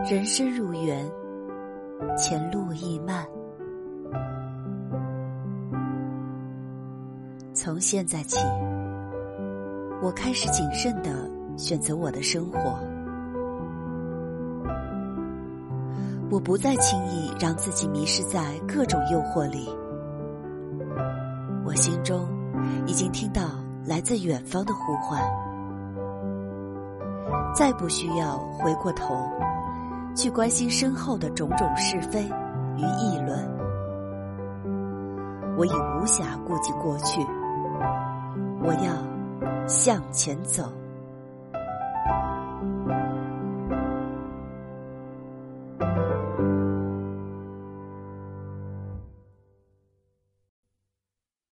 [0.00, 1.06] 人生如缘，
[2.16, 3.24] 前路亦漫。
[7.52, 8.38] 从现在起，
[10.02, 12.58] 我开始谨慎的选择我的生活。
[16.30, 19.68] 我不再轻易让自己迷失在各种诱惑里。
[21.64, 22.26] 我心中
[22.86, 23.42] 已经听到
[23.86, 25.22] 来自远方的呼唤，
[27.54, 29.14] 再不需要回过头
[30.14, 32.22] 去关心身后的种种是非
[32.76, 33.50] 与议论。
[35.56, 37.20] 我已无暇顾及过去，
[38.62, 40.72] 我要向前走。